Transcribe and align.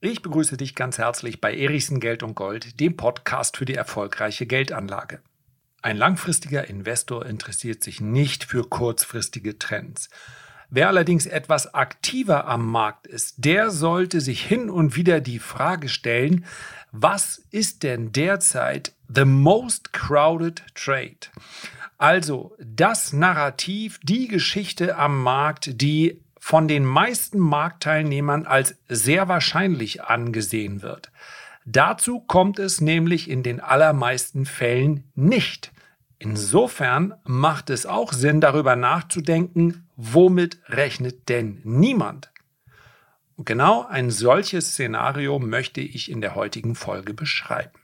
Ich 0.00 0.22
begrüße 0.22 0.56
dich 0.56 0.76
ganz 0.76 0.98
herzlich 0.98 1.40
bei 1.40 1.52
Erichsen 1.52 1.98
Geld 1.98 2.22
und 2.22 2.36
Gold, 2.36 2.78
dem 2.78 2.96
Podcast 2.96 3.56
für 3.56 3.64
die 3.64 3.74
erfolgreiche 3.74 4.46
Geldanlage. 4.46 5.20
Ein 5.82 5.96
langfristiger 5.96 6.68
Investor 6.68 7.26
interessiert 7.26 7.82
sich 7.82 8.00
nicht 8.00 8.44
für 8.44 8.62
kurzfristige 8.62 9.58
Trends. 9.58 10.08
Wer 10.70 10.86
allerdings 10.86 11.26
etwas 11.26 11.74
aktiver 11.74 12.46
am 12.46 12.70
Markt 12.70 13.08
ist, 13.08 13.44
der 13.44 13.72
sollte 13.72 14.20
sich 14.20 14.44
hin 14.44 14.70
und 14.70 14.94
wieder 14.94 15.20
die 15.20 15.40
Frage 15.40 15.88
stellen, 15.88 16.44
was 16.92 17.42
ist 17.50 17.82
denn 17.82 18.12
derzeit 18.12 18.94
the 19.12 19.24
most 19.24 19.92
crowded 19.92 20.62
trade? 20.76 21.26
Also 21.96 22.54
das 22.60 23.12
Narrativ, 23.12 23.98
die 24.04 24.28
Geschichte 24.28 24.96
am 24.96 25.20
Markt, 25.20 25.82
die 25.82 26.22
von 26.48 26.66
den 26.66 26.86
meisten 26.86 27.38
Marktteilnehmern 27.38 28.46
als 28.46 28.78
sehr 28.88 29.28
wahrscheinlich 29.28 30.04
angesehen 30.04 30.80
wird. 30.80 31.12
Dazu 31.66 32.20
kommt 32.20 32.58
es 32.58 32.80
nämlich 32.80 33.28
in 33.28 33.42
den 33.42 33.60
allermeisten 33.60 34.46
Fällen 34.46 35.04
nicht. 35.14 35.72
Insofern 36.18 37.12
macht 37.24 37.68
es 37.68 37.84
auch 37.84 38.14
Sinn, 38.14 38.40
darüber 38.40 38.76
nachzudenken, 38.76 39.90
womit 39.96 40.58
rechnet 40.68 41.28
denn 41.28 41.60
niemand? 41.64 42.30
Und 43.36 43.44
genau 43.44 43.84
ein 43.86 44.08
solches 44.10 44.70
Szenario 44.70 45.38
möchte 45.38 45.82
ich 45.82 46.10
in 46.10 46.22
der 46.22 46.34
heutigen 46.34 46.74
Folge 46.74 47.12
beschreiben. 47.12 47.78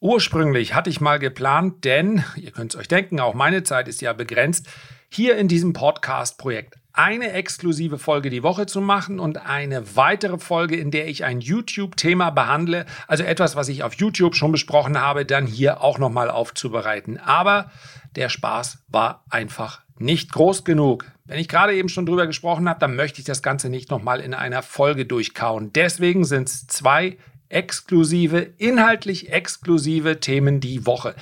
Ursprünglich 0.00 0.74
hatte 0.74 0.90
ich 0.90 1.00
mal 1.00 1.18
geplant, 1.18 1.84
denn 1.84 2.24
ihr 2.36 2.52
könnt 2.52 2.74
es 2.74 2.80
euch 2.80 2.88
denken, 2.88 3.18
auch 3.18 3.34
meine 3.34 3.64
Zeit 3.64 3.88
ist 3.88 4.00
ja 4.00 4.12
begrenzt, 4.12 4.68
hier 5.08 5.36
in 5.36 5.48
diesem 5.48 5.72
Podcast-Projekt 5.72 6.76
eine 6.92 7.32
exklusive 7.32 7.98
Folge 7.98 8.28
die 8.28 8.42
Woche 8.42 8.66
zu 8.66 8.80
machen 8.80 9.20
und 9.20 9.46
eine 9.46 9.96
weitere 9.96 10.38
Folge, 10.38 10.76
in 10.76 10.90
der 10.90 11.08
ich 11.08 11.24
ein 11.24 11.40
YouTube-Thema 11.40 12.30
behandle, 12.30 12.86
also 13.06 13.24
etwas, 13.24 13.56
was 13.56 13.68
ich 13.68 13.82
auf 13.82 13.94
YouTube 13.94 14.34
schon 14.34 14.52
besprochen 14.52 15.00
habe, 15.00 15.24
dann 15.24 15.46
hier 15.46 15.80
auch 15.80 15.98
nochmal 15.98 16.30
aufzubereiten. 16.30 17.18
Aber 17.18 17.70
der 18.16 18.28
Spaß 18.28 18.84
war 18.88 19.24
einfach 19.30 19.80
nicht 19.98 20.32
groß 20.32 20.64
genug. 20.64 21.06
Wenn 21.24 21.38
ich 21.38 21.48
gerade 21.48 21.74
eben 21.74 21.88
schon 21.88 22.06
drüber 22.06 22.26
gesprochen 22.26 22.68
habe, 22.68 22.80
dann 22.80 22.96
möchte 22.96 23.20
ich 23.20 23.24
das 23.24 23.42
Ganze 23.42 23.68
nicht 23.68 23.90
nochmal 23.90 24.20
in 24.20 24.34
einer 24.34 24.62
Folge 24.62 25.06
durchkauen. 25.06 25.72
Deswegen 25.72 26.24
sind 26.24 26.48
es 26.48 26.66
zwei 26.66 27.16
exklusive, 27.48 28.50
inhaltlich 28.58 29.32
exklusive 29.32 30.20
Themen 30.20 30.60
die 30.60 30.86
Woche. 30.86 31.14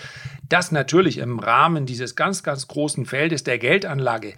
Das 0.49 0.71
natürlich 0.71 1.19
im 1.19 1.39
Rahmen 1.39 1.87
dieses 1.87 2.15
ganz, 2.15 2.43
ganz 2.43 2.69
großen 2.69 3.07
Feldes 3.07 3.43
der 3.43 3.59
Geldanlage 3.59 4.35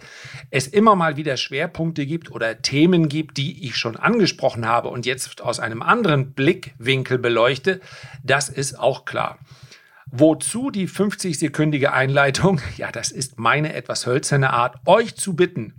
es 0.49 0.67
immer 0.67 0.95
mal 0.95 1.17
wieder 1.17 1.37
Schwerpunkte 1.37 2.05
gibt 2.05 2.31
oder 2.31 2.61
Themen 2.61 3.09
gibt, 3.09 3.37
die 3.37 3.65
ich 3.67 3.77
schon 3.77 3.95
angesprochen 3.95 4.67
habe 4.67 4.89
und 4.89 5.05
jetzt 5.05 5.41
aus 5.41 5.59
einem 5.59 5.81
anderen 5.81 6.33
Blickwinkel 6.33 7.19
beleuchte, 7.19 7.79
das 8.23 8.49
ist 8.49 8.79
auch 8.79 9.05
klar. 9.05 9.37
Wozu 10.11 10.71
die 10.71 10.87
50-sekündige 10.87 11.91
Einleitung? 11.91 12.61
Ja, 12.77 12.91
das 12.91 13.11
ist 13.11 13.37
meine 13.37 13.73
etwas 13.73 14.07
hölzerne 14.07 14.51
Art, 14.51 14.77
euch 14.85 15.15
zu 15.15 15.35
bitten, 15.35 15.75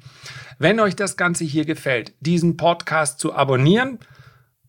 wenn 0.59 0.79
euch 0.79 0.95
das 0.95 1.17
Ganze 1.17 1.45
hier 1.45 1.65
gefällt, 1.65 2.13
diesen 2.21 2.57
Podcast 2.57 3.19
zu 3.19 3.35
abonnieren 3.35 3.99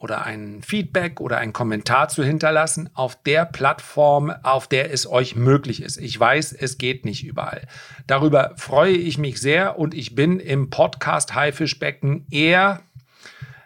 oder 0.02 0.26
ein 0.26 0.62
Feedback 0.64 1.22
oder 1.22 1.38
einen 1.38 1.54
Kommentar 1.54 2.10
zu 2.10 2.24
hinterlassen 2.24 2.90
auf 2.94 3.22
der 3.24 3.46
Plattform, 3.46 4.32
auf 4.44 4.68
der 4.68 4.92
es 4.94 5.08
euch 5.08 5.36
möglich 5.36 5.82
ist. 5.82 5.98
Ich 5.98 6.20
weiß, 6.20 6.54
es 6.54 6.78
geht 6.78 7.06
nicht 7.06 7.24
überall. 7.24 7.62
Darüber 8.08 8.54
freue 8.58 8.94
ich 8.94 9.18
mich 9.18 9.40
sehr 9.40 9.78
und 9.80 9.94
ich 9.94 10.16
bin 10.16 10.40
im 10.40 10.70
Podcast 10.70 11.36
Haifischbecken 11.36 12.26
eher 12.32 12.82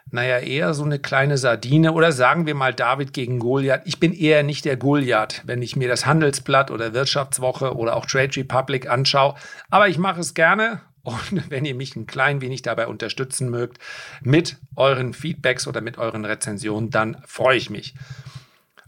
naja, 0.08 0.38
eher 0.38 0.72
so 0.72 0.84
eine 0.84 1.00
kleine 1.00 1.36
Sardine 1.36 1.92
oder 1.92 2.12
sagen 2.12 2.46
wir 2.46 2.54
mal 2.54 2.72
David 2.72 3.12
gegen 3.12 3.40
Goliath. 3.40 3.82
Ich 3.84 3.98
bin 3.98 4.12
eher 4.12 4.44
nicht 4.44 4.64
der 4.64 4.76
Goliath, 4.76 5.42
wenn 5.44 5.62
ich 5.62 5.74
mir 5.74 5.88
das 5.88 6.06
Handelsblatt 6.06 6.70
oder 6.70 6.94
Wirtschaftswoche 6.94 7.74
oder 7.74 7.96
auch 7.96 8.06
Trade 8.06 8.36
Republic 8.36 8.88
anschaue. 8.88 9.34
Aber 9.68 9.88
ich 9.88 9.98
mache 9.98 10.20
es 10.20 10.34
gerne 10.34 10.80
und 11.06 11.50
wenn 11.50 11.64
ihr 11.64 11.74
mich 11.74 11.96
ein 11.96 12.06
klein 12.06 12.40
wenig 12.40 12.62
dabei 12.62 12.88
unterstützen 12.88 13.48
mögt 13.48 13.78
mit 14.22 14.56
euren 14.74 15.14
Feedbacks 15.14 15.66
oder 15.66 15.80
mit 15.80 15.98
euren 15.98 16.24
Rezensionen, 16.24 16.90
dann 16.90 17.22
freue 17.26 17.56
ich 17.56 17.70
mich. 17.70 17.94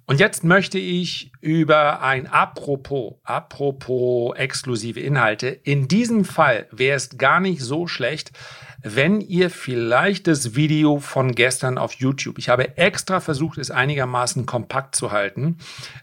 Und 0.09 0.21
jetzt 0.21 0.43
möchte 0.43 0.79
ich 0.79 1.33
über 1.43 2.01
ein 2.01 2.27
Apropos, 2.27 3.17
apropos 3.25 4.35
exklusive 4.39 4.99
Inhalte. 4.99 5.49
In 5.49 5.87
diesem 5.87 6.25
Fall 6.25 6.67
wäre 6.71 6.97
es 6.97 7.19
gar 7.19 7.41
nicht 7.41 7.61
so 7.61 7.87
schlecht, 7.87 8.33
wenn 8.83 9.21
ihr 9.21 9.51
vielleicht 9.51 10.27
das 10.27 10.55
Video 10.55 10.99
von 10.99 11.35
gestern 11.35 11.77
auf 11.77 11.93
YouTube, 11.93 12.39
ich 12.39 12.49
habe 12.49 12.79
extra 12.79 13.21
versucht, 13.21 13.59
es 13.59 13.71
einigermaßen 13.71 14.47
kompakt 14.47 14.97
zu 14.97 15.13
halten, 15.13 15.59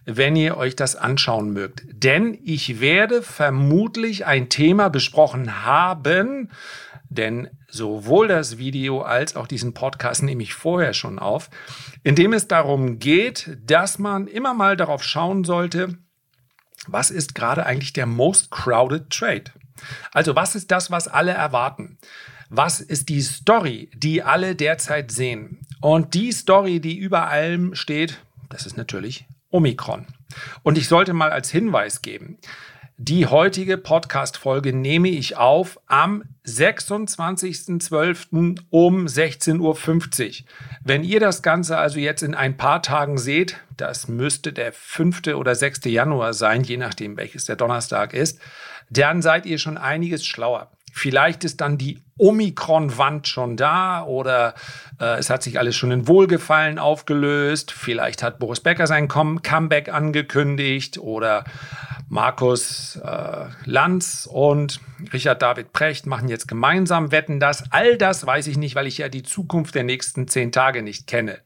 wenn 0.05 0.35
ihr 0.35 0.55
euch 0.55 0.75
das 0.75 0.95
anschauen 0.95 1.51
mögt. 1.51 1.81
Denn 1.91 2.37
ich 2.43 2.79
werde 2.79 3.23
vermutlich 3.23 4.27
ein 4.27 4.49
Thema 4.49 4.89
besprochen 4.89 5.65
haben, 5.65 6.51
denn 7.15 7.49
sowohl 7.67 8.27
das 8.27 8.57
Video 8.57 9.01
als 9.01 9.35
auch 9.35 9.47
diesen 9.47 9.73
Podcast 9.73 10.23
nehme 10.23 10.43
ich 10.43 10.53
vorher 10.53 10.93
schon 10.93 11.19
auf, 11.19 11.49
in 12.03 12.15
dem 12.15 12.33
es 12.33 12.47
darum 12.47 12.99
geht, 12.99 13.57
dass 13.65 13.97
man 13.99 14.27
immer 14.27 14.53
mal 14.53 14.77
darauf 14.77 15.03
schauen 15.03 15.43
sollte, 15.43 15.97
was 16.87 17.09
ist 17.11 17.35
gerade 17.35 17.65
eigentlich 17.65 17.93
der 17.93 18.05
most 18.05 18.51
crowded 18.51 19.09
trade? 19.09 19.45
Also 20.11 20.35
was 20.35 20.55
ist 20.55 20.71
das, 20.71 20.91
was 20.91 21.07
alle 21.07 21.31
erwarten? 21.31 21.97
Was 22.49 22.79
ist 22.79 23.09
die 23.09 23.21
Story, 23.21 23.89
die 23.95 24.21
alle 24.21 24.55
derzeit 24.55 25.11
sehen? 25.11 25.61
Und 25.81 26.13
die 26.13 26.31
Story, 26.31 26.79
die 26.79 26.97
über 26.97 27.27
allem 27.27 27.75
steht, 27.75 28.19
das 28.49 28.65
ist 28.65 28.77
natürlich 28.77 29.25
Omikron. 29.49 30.05
Und 30.63 30.77
ich 30.77 30.87
sollte 30.87 31.13
mal 31.13 31.31
als 31.31 31.49
Hinweis 31.49 32.01
geben, 32.01 32.37
die 32.97 33.27
heutige 33.27 33.77
Podcast-Folge 33.77 34.71
nehme 34.71 35.09
ich 35.09 35.35
auf 35.35 35.77
am 35.85 36.23
26.12. 36.45 38.61
um 38.69 39.05
16.50 39.05 39.59
Uhr. 39.59 39.77
Wenn 40.81 41.03
ihr 41.03 41.19
das 41.19 41.41
Ganze 41.41 41.77
also 41.77 41.99
jetzt 41.99 42.23
in 42.23 42.35
ein 42.35 42.55
paar 42.55 42.81
Tagen 42.81 43.17
seht, 43.17 43.57
das 43.75 44.07
müsste 44.07 44.53
der 44.53 44.71
5. 44.71 45.27
oder 45.35 45.55
6. 45.55 45.81
Januar 45.85 46.33
sein, 46.33 46.63
je 46.63 46.77
nachdem 46.77 47.17
welches 47.17 47.43
der 47.43 47.57
Donnerstag 47.57 48.13
ist, 48.13 48.39
dann 48.89 49.21
seid 49.21 49.45
ihr 49.45 49.57
schon 49.57 49.77
einiges 49.77 50.25
schlauer. 50.25 50.71
Vielleicht 50.97 51.43
ist 51.43 51.59
dann 51.59 51.77
die 51.77 52.01
Omikron-Wand 52.17 53.27
schon 53.27 53.57
da 53.57 54.01
oder 54.05 54.55
äh, 54.97 55.19
es 55.19 55.29
hat 55.29 55.43
sich 55.43 55.59
alles 55.59 55.75
schon 55.75 55.91
in 55.91 56.07
Wohlgefallen 56.07 56.79
aufgelöst. 56.79 57.73
Vielleicht 57.73 58.23
hat 58.23 58.39
Boris 58.39 58.61
Becker 58.61 58.87
sein 58.87 59.09
Com 59.09 59.41
Comeback 59.41 59.89
angekündigt 59.89 60.97
oder 60.97 61.43
Markus 62.07 62.95
äh, 63.03 63.47
Lanz 63.65 64.25
und 64.31 64.79
Richard 65.11 65.41
David 65.41 65.73
Precht 65.73 66.05
machen 66.05 66.29
jetzt 66.29 66.47
gemeinsam 66.47 67.11
Wetten 67.11 67.41
das. 67.41 67.65
All 67.71 67.97
das 67.97 68.25
weiß 68.25 68.47
ich 68.47 68.55
nicht, 68.55 68.75
weil 68.75 68.87
ich 68.87 68.97
ja 68.97 69.09
die 69.09 69.23
Zukunft 69.23 69.75
der 69.75 69.83
nächsten 69.83 70.29
zehn 70.29 70.53
Tage 70.53 70.81
nicht 70.81 71.07
kenne. 71.07 71.39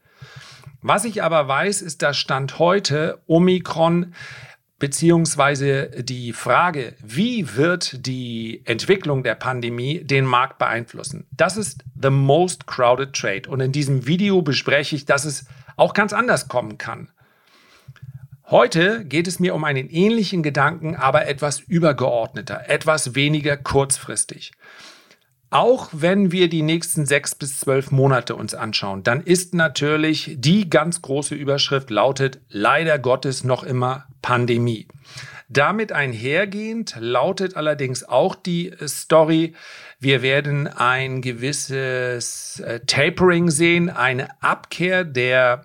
Was 0.80 1.04
ich 1.04 1.24
aber 1.24 1.48
weiß, 1.48 1.82
ist, 1.82 2.02
dass 2.02 2.16
Stand 2.16 2.60
heute 2.60 3.18
Omikron 3.26 4.14
beziehungsweise 4.80 5.90
die 6.02 6.32
Frage, 6.32 6.94
wie 7.00 7.54
wird 7.54 8.06
die 8.06 8.62
Entwicklung 8.64 9.22
der 9.22 9.36
Pandemie 9.36 10.02
den 10.02 10.24
Markt 10.24 10.58
beeinflussen. 10.58 11.28
Das 11.30 11.56
ist 11.56 11.84
the 12.00 12.10
most 12.10 12.66
crowded 12.66 13.12
trade. 13.12 13.48
Und 13.48 13.60
in 13.60 13.70
diesem 13.70 14.06
Video 14.08 14.42
bespreche 14.42 14.96
ich, 14.96 15.04
dass 15.04 15.24
es 15.24 15.44
auch 15.76 15.94
ganz 15.94 16.12
anders 16.12 16.48
kommen 16.48 16.78
kann. 16.78 17.10
Heute 18.46 19.04
geht 19.04 19.28
es 19.28 19.38
mir 19.38 19.54
um 19.54 19.62
einen 19.62 19.88
ähnlichen 19.88 20.42
Gedanken, 20.42 20.96
aber 20.96 21.28
etwas 21.28 21.60
übergeordneter, 21.60 22.68
etwas 22.68 23.14
weniger 23.14 23.56
kurzfristig. 23.56 24.50
Auch 25.50 25.88
wenn 25.92 26.30
wir 26.30 26.48
die 26.48 26.62
nächsten 26.62 27.06
sechs 27.06 27.34
bis 27.34 27.58
zwölf 27.58 27.90
Monate 27.90 28.36
uns 28.36 28.54
anschauen, 28.54 29.02
dann 29.02 29.20
ist 29.20 29.52
natürlich 29.52 30.36
die 30.38 30.70
ganz 30.70 31.02
große 31.02 31.34
Überschrift 31.34 31.90
lautet 31.90 32.40
leider 32.48 33.00
Gottes 33.00 33.42
noch 33.42 33.64
immer 33.64 34.06
Pandemie. 34.22 34.86
Damit 35.48 35.90
einhergehend 35.90 36.94
lautet 37.00 37.56
allerdings 37.56 38.04
auch 38.04 38.36
die 38.36 38.72
Story, 38.86 39.54
wir 39.98 40.22
werden 40.22 40.68
ein 40.68 41.20
gewisses 41.20 42.60
äh, 42.60 42.78
Tapering 42.86 43.50
sehen, 43.50 43.90
eine 43.90 44.28
Abkehr 44.40 45.02
der 45.02 45.64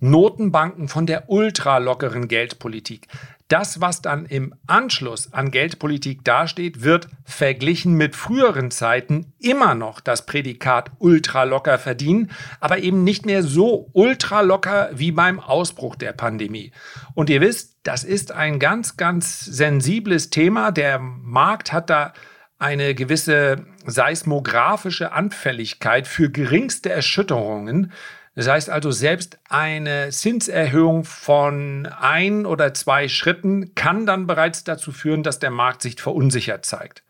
Notenbanken 0.00 0.88
von 0.88 1.06
der 1.06 1.30
ultralockeren 1.30 2.28
Geldpolitik. 2.28 3.08
Das, 3.50 3.80
was 3.80 4.00
dann 4.00 4.26
im 4.26 4.54
Anschluss 4.68 5.32
an 5.32 5.50
Geldpolitik 5.50 6.24
dasteht, 6.24 6.84
wird 6.84 7.08
verglichen 7.24 7.94
mit 7.94 8.14
früheren 8.14 8.70
Zeiten 8.70 9.32
immer 9.40 9.74
noch 9.74 9.98
das 9.98 10.24
Prädikat 10.24 10.92
ultralocker 11.00 11.80
verdienen, 11.80 12.30
aber 12.60 12.78
eben 12.78 13.02
nicht 13.02 13.26
mehr 13.26 13.42
so 13.42 13.90
ultralocker 13.92 14.90
wie 14.92 15.10
beim 15.10 15.40
Ausbruch 15.40 15.96
der 15.96 16.12
Pandemie. 16.12 16.70
Und 17.14 17.28
ihr 17.28 17.40
wisst, 17.40 17.76
das 17.82 18.04
ist 18.04 18.30
ein 18.30 18.60
ganz, 18.60 18.96
ganz 18.96 19.40
sensibles 19.40 20.30
Thema. 20.30 20.70
Der 20.70 21.00
Markt 21.00 21.72
hat 21.72 21.90
da 21.90 22.12
eine 22.60 22.94
gewisse 22.94 23.66
seismografische 23.84 25.10
Anfälligkeit 25.10 26.06
für 26.06 26.30
geringste 26.30 26.90
Erschütterungen. 26.90 27.90
Das 28.34 28.48
heißt 28.48 28.70
also, 28.70 28.90
selbst 28.90 29.38
eine 29.48 30.10
Zinserhöhung 30.10 31.04
von 31.04 31.86
ein 31.86 32.46
oder 32.46 32.72
zwei 32.74 33.08
Schritten 33.08 33.74
kann 33.74 34.06
dann 34.06 34.26
bereits 34.26 34.64
dazu 34.64 34.92
führen, 34.92 35.22
dass 35.22 35.40
der 35.40 35.50
Markt 35.50 35.82
sich 35.82 36.00
verunsichert 36.00 36.64
zeigt. 36.64 37.02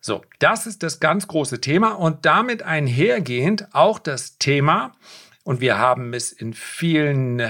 So, 0.00 0.22
das 0.38 0.66
ist 0.66 0.82
das 0.82 1.00
ganz 1.00 1.26
große 1.26 1.60
Thema 1.60 1.92
und 1.92 2.24
damit 2.24 2.62
einhergehend 2.62 3.68
auch 3.72 3.98
das 3.98 4.38
Thema, 4.38 4.92
und 5.42 5.60
wir 5.60 5.78
haben 5.78 6.14
es 6.14 6.32
in 6.32 6.54
vielen 6.54 7.40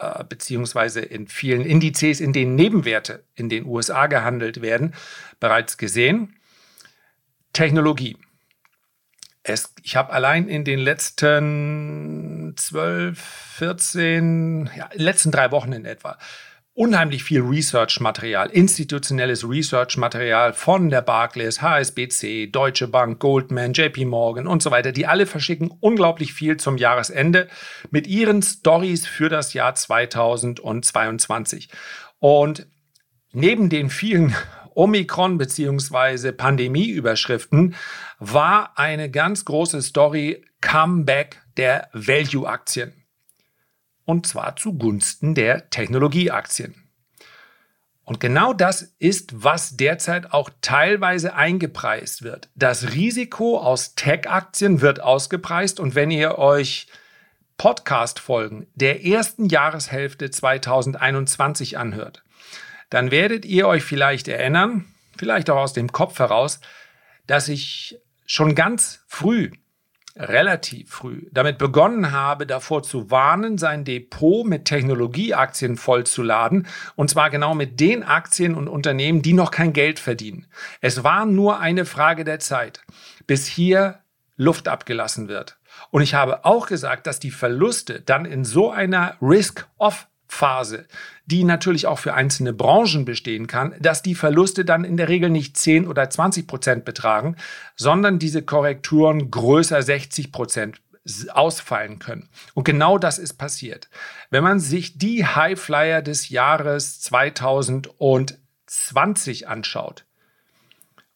äh, 0.00 0.24
beziehungsweise 0.26 1.00
in 1.00 1.28
vielen 1.28 1.66
Indizes, 1.66 2.20
in 2.20 2.32
denen 2.32 2.54
Nebenwerte 2.54 3.24
in 3.34 3.50
den 3.50 3.66
USA 3.66 4.06
gehandelt 4.06 4.62
werden, 4.62 4.94
bereits 5.38 5.76
gesehen. 5.76 6.36
Technologie. 7.52 8.16
Es, 9.50 9.74
ich 9.82 9.96
habe 9.96 10.12
allein 10.12 10.48
in 10.48 10.64
den 10.64 10.78
letzten 10.78 12.54
12, 12.56 13.18
14, 13.18 14.70
ja, 14.76 14.88
letzten 14.94 15.30
drei 15.30 15.50
Wochen 15.50 15.72
in 15.72 15.84
etwa 15.84 16.16
unheimlich 16.80 17.24
viel 17.24 17.42
Research-Material, 17.42 18.48
institutionelles 18.48 19.46
Research-Material 19.46 20.52
von 20.54 20.88
der 20.88 21.02
Barclays, 21.02 21.60
HSBC, 21.60 22.46
Deutsche 22.50 22.88
Bank, 22.88 23.18
Goldman, 23.18 23.74
JP 23.74 24.06
Morgan 24.06 24.46
und 24.46 24.62
so 24.62 24.70
weiter. 24.70 24.92
Die 24.92 25.06
alle 25.06 25.26
verschicken 25.26 25.70
unglaublich 25.80 26.32
viel 26.32 26.56
zum 26.56 26.78
Jahresende 26.78 27.48
mit 27.90 28.06
ihren 28.06 28.40
Stories 28.40 29.06
für 29.06 29.28
das 29.28 29.52
Jahr 29.52 29.74
2022. 29.74 31.68
Und 32.18 32.66
neben 33.32 33.68
den 33.68 33.90
vielen 33.90 34.34
Omikron- 34.74 35.38
bzw. 35.38 36.32
Pandemie-Überschriften 36.32 37.74
war 38.18 38.78
eine 38.78 39.10
ganz 39.10 39.44
große 39.44 39.82
Story 39.82 40.44
Comeback 40.60 41.42
der 41.56 41.88
Value-Aktien 41.92 42.92
und 44.04 44.26
zwar 44.26 44.56
zugunsten 44.56 45.34
der 45.34 45.70
Technologieaktien. 45.70 46.74
Und 48.02 48.18
genau 48.18 48.52
das 48.52 48.82
ist, 48.98 49.44
was 49.44 49.76
derzeit 49.76 50.32
auch 50.32 50.50
teilweise 50.62 51.34
eingepreist 51.34 52.22
wird. 52.22 52.48
Das 52.56 52.92
Risiko 52.92 53.58
aus 53.58 53.94
Tech-Aktien 53.94 54.80
wird 54.80 55.00
ausgepreist 55.00 55.78
und 55.78 55.94
wenn 55.94 56.10
ihr 56.10 56.38
euch 56.38 56.88
Podcast-Folgen 57.56 58.66
der 58.74 59.04
ersten 59.04 59.46
Jahreshälfte 59.46 60.28
2021 60.30 61.78
anhört, 61.78 62.24
dann 62.90 63.10
werdet 63.10 63.44
ihr 63.44 63.66
euch 63.66 63.82
vielleicht 63.82 64.28
erinnern, 64.28 64.86
vielleicht 65.16 65.48
auch 65.50 65.58
aus 65.58 65.72
dem 65.72 65.92
Kopf 65.92 66.18
heraus, 66.18 66.60
dass 67.26 67.48
ich 67.48 67.98
schon 68.26 68.54
ganz 68.54 69.04
früh 69.06 69.50
relativ 70.16 70.90
früh 70.90 71.28
damit 71.30 71.58
begonnen 71.58 72.10
habe, 72.10 72.46
davor 72.46 72.82
zu 72.82 73.10
warnen, 73.10 73.58
sein 73.58 73.84
Depot 73.84 74.44
mit 74.44 74.64
Technologieaktien 74.64 75.76
vollzuladen. 75.76 76.66
Und 76.96 77.10
zwar 77.10 77.30
genau 77.30 77.54
mit 77.54 77.80
den 77.80 78.02
Aktien 78.02 78.54
und 78.54 78.68
Unternehmen, 78.68 79.22
die 79.22 79.32
noch 79.32 79.50
kein 79.50 79.72
Geld 79.72 79.98
verdienen. 79.98 80.46
Es 80.80 81.04
war 81.04 81.26
nur 81.26 81.60
eine 81.60 81.84
Frage 81.84 82.24
der 82.24 82.40
Zeit, 82.40 82.82
bis 83.26 83.46
hier 83.46 84.00
Luft 84.36 84.68
abgelassen 84.68 85.28
wird. 85.28 85.58
Und 85.90 86.02
ich 86.02 86.14
habe 86.14 86.44
auch 86.44 86.66
gesagt, 86.66 87.06
dass 87.06 87.20
die 87.20 87.30
Verluste 87.30 88.00
dann 88.00 88.24
in 88.24 88.44
so 88.44 88.70
einer 88.70 89.16
Risk-Off 89.22 90.08
Phase, 90.30 90.86
die 91.26 91.44
natürlich 91.44 91.86
auch 91.86 91.98
für 91.98 92.14
einzelne 92.14 92.52
Branchen 92.52 93.04
bestehen 93.04 93.46
kann, 93.46 93.74
dass 93.80 94.02
die 94.02 94.14
Verluste 94.14 94.64
dann 94.64 94.84
in 94.84 94.96
der 94.96 95.08
Regel 95.08 95.28
nicht 95.28 95.56
10 95.56 95.86
oder 95.86 96.08
20 96.08 96.46
Prozent 96.46 96.84
betragen, 96.84 97.36
sondern 97.76 98.18
diese 98.18 98.42
Korrekturen 98.42 99.30
größer 99.30 99.82
60 99.82 100.32
Prozent 100.32 100.80
ausfallen 101.32 101.98
können. 101.98 102.28
Und 102.54 102.64
genau 102.64 102.98
das 102.98 103.18
ist 103.18 103.34
passiert. 103.34 103.88
Wenn 104.30 104.44
man 104.44 104.60
sich 104.60 104.98
die 104.98 105.26
Highflyer 105.26 106.02
des 106.02 106.28
Jahres 106.28 107.00
2020 107.00 109.48
anschaut, 109.48 110.04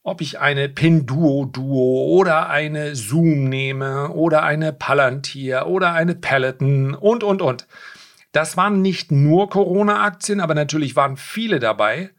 ob 0.03 0.21
ich 0.21 0.39
eine 0.39 0.69
Pinduo 0.69 1.45
Duo 1.45 2.15
oder 2.15 2.49
eine 2.49 2.95
Zoom 2.95 3.49
nehme 3.49 4.09
oder 4.09 4.43
eine 4.43 4.73
Palantir 4.73 5.67
oder 5.67 5.93
eine 5.93 6.15
Peloton 6.15 6.93
und, 6.93 7.23
und, 7.23 7.41
und, 7.41 7.67
das 8.35 8.57
waren 8.57 8.81
nicht 8.81 9.11
nur 9.11 9.49
Corona-Aktien, 9.49 10.41
aber 10.41 10.55
natürlich 10.55 10.97
waren 10.97 11.15
viele 11.15 11.59
dabei. 11.59 12.09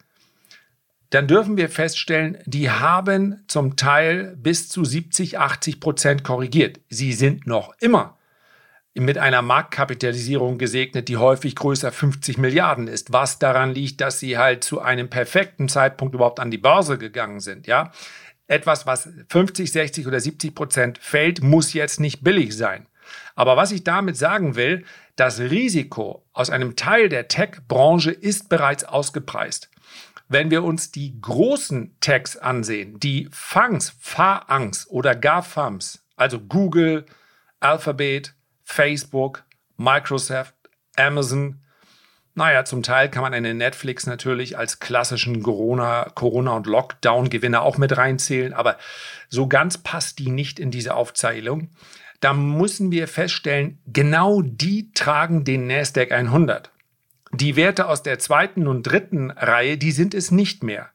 Dann 1.11 1.29
dürfen 1.29 1.59
wir 1.59 1.69
feststellen, 1.69 2.39
die 2.47 2.71
haben 2.71 3.45
zum 3.49 3.77
Teil 3.77 4.35
bis 4.37 4.71
zu 4.71 4.85
70, 4.85 5.39
80 5.39 5.79
Prozent 5.79 6.25
korrigiert. 6.25 6.81
Sie 6.89 7.13
sind 7.13 7.47
noch 7.47 7.75
immer 7.81 8.17
mit 8.95 9.19
einer 9.19 9.43
Marktkapitalisierung 9.43 10.57
gesegnet, 10.57 11.09
die 11.09 11.19
häufig 11.19 11.55
größer 11.55 11.93
50 11.93 12.39
Milliarden 12.39 12.89
ist, 12.89 13.13
was 13.13 13.39
daran 13.39 13.75
liegt, 13.75 14.01
dass 14.01 14.19
sie 14.19 14.39
halt 14.39 14.65
zu 14.65 14.81
einem 14.81 15.11
perfekten 15.11 15.69
Zeitpunkt 15.69 16.15
überhaupt 16.15 16.41
an 16.41 16.51
die 16.51 16.57
Börse 16.57 16.97
gegangen 16.97 17.41
sind, 17.41 17.67
ja. 17.67 17.93
Etwas, 18.47 18.87
was 18.87 19.09
50, 19.29 19.71
60 19.71 20.07
oder 20.07 20.21
70 20.21 20.55
Prozent 20.55 20.99
fällt, 20.99 21.43
muss 21.43 21.75
jetzt 21.75 22.01
nicht 22.01 22.25
billig 22.25 22.57
sein. 22.57 22.87
Aber 23.35 23.57
was 23.57 23.73
ich 23.73 23.85
damit 23.85 24.17
sagen 24.17 24.57
will, 24.57 24.85
das 25.17 25.41
Risiko 25.41 26.27
aus 26.33 26.51
einem 26.51 26.77
Teil 26.77 27.09
der 27.09 27.29
Tech-Branche 27.29 28.11
ist 28.11 28.49
bereits 28.49 28.85
ausgepreist. 28.85 29.71
Wenn 30.29 30.51
wir 30.51 30.65
uns 30.65 30.91
die 30.91 31.21
großen 31.21 31.97
Techs 32.01 32.37
ansehen, 32.37 33.01
die 33.01 33.29
FANGs, 33.31 33.95
FAANGs 34.01 34.89
oder 34.89 35.15
GAFAMs, 35.15 36.05
also 36.17 36.41
Google, 36.41 37.07
Alphabet, 37.61 38.35
Facebook, 38.65 39.45
Microsoft, 39.77 40.55
Amazon, 40.97 41.63
naja, 42.35 42.67
zum 42.67 42.83
Teil 42.83 43.09
kann 43.09 43.23
man 43.23 43.33
eine 43.33 43.55
Netflix 43.55 44.07
natürlich 44.07 44.59
als 44.59 44.79
klassischen 44.79 45.43
Corona, 45.43 46.11
Corona 46.15 46.53
und 46.53 46.67
Lockdown-Gewinner 46.67 47.63
auch 47.63 47.79
mit 47.79 47.97
reinzählen, 47.97 48.53
aber 48.53 48.77
so 49.31 49.49
ganz 49.49 49.79
passt 49.79 50.19
die 50.19 50.29
nicht 50.29 50.59
in 50.59 50.71
diese 50.71 50.95
Aufzählung 50.95 51.71
da 52.21 52.33
müssen 52.33 52.91
wir 52.91 53.09
feststellen, 53.09 53.79
genau 53.87 54.43
die 54.43 54.93
tragen 54.93 55.45
den 55.45 55.67
NASDAQ 55.67 56.13
100. 56.13 56.71
Die 57.33 57.57
Werte 57.57 57.89
aus 57.89 58.03
der 58.03 58.19
zweiten 58.19 58.67
und 58.67 58.83
dritten 58.85 59.31
Reihe, 59.31 59.77
die 59.79 59.93
sind 59.93 60.15
es 60.15 60.31
nicht 60.31 60.63
mehr. 60.63 60.91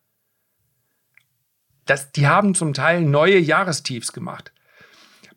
Das, 1.86 2.12
die 2.12 2.28
haben 2.28 2.56
zum 2.56 2.74
Teil 2.74 3.02
neue 3.02 3.38
Jahrestiefs 3.38 4.14
gemacht. 4.14 4.54